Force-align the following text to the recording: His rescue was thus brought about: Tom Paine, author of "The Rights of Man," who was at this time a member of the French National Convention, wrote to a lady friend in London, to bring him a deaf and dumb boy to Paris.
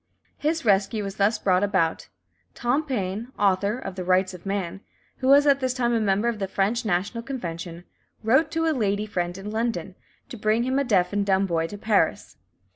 His 0.39 0.65
rescue 0.65 1.03
was 1.03 1.17
thus 1.17 1.37
brought 1.37 1.63
about: 1.63 2.07
Tom 2.55 2.81
Paine, 2.83 3.27
author 3.37 3.77
of 3.77 3.93
"The 3.93 4.03
Rights 4.03 4.33
of 4.33 4.47
Man," 4.47 4.81
who 5.17 5.27
was 5.27 5.45
at 5.45 5.59
this 5.59 5.75
time 5.75 5.93
a 5.93 5.99
member 5.99 6.27
of 6.27 6.39
the 6.39 6.47
French 6.47 6.83
National 6.83 7.21
Convention, 7.21 7.83
wrote 8.23 8.49
to 8.49 8.65
a 8.65 8.73
lady 8.73 9.05
friend 9.05 9.37
in 9.37 9.51
London, 9.51 9.93
to 10.29 10.37
bring 10.37 10.63
him 10.63 10.79
a 10.79 10.83
deaf 10.83 11.13
and 11.13 11.23
dumb 11.23 11.45
boy 11.45 11.67
to 11.67 11.77
Paris. 11.77 12.37